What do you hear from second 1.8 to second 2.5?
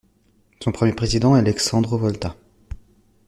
Volta.